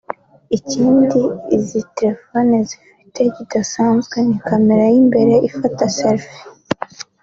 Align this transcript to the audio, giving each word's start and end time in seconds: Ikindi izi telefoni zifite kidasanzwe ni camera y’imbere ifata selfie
Ikindi 0.57 1.21
izi 1.55 1.79
telefoni 1.97 2.55
zifite 2.69 3.19
kidasanzwe 3.35 4.17
ni 4.27 4.37
camera 4.47 4.83
y’imbere 4.93 5.33
ifata 5.47 5.85
selfie 5.97 6.41